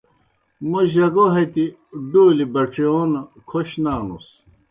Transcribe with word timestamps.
موں 0.69 0.83
جگو 0.93 1.25
ہتیْ 1.33 1.65
ڈولیْ 2.11 2.45
بَڇِیون 2.53 3.11
کھوش 3.49 3.69
نانُس۔ 3.83 4.27